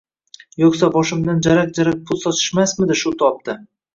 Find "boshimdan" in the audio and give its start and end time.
0.95-1.43